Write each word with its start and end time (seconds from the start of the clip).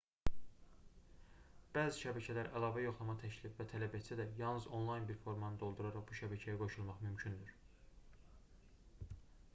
bəzi 1.75 1.99
şəbəkələr 2.05 2.49
əlavə 2.61 2.85
yoxlama 2.85 3.15
təklif 3.25 3.61
və 3.61 3.67
tələb 3.73 3.99
etsə 4.01 4.19
də 4.21 4.27
yalnız 4.41 4.67
onlayn 4.79 5.07
bir 5.13 5.21
formanı 5.27 5.61
dolduraraq 5.67 6.09
bu 6.11 6.19
şəbəkəyə 6.23 6.59
qoşulmaq 6.65 7.07
mümkündür 7.09 7.55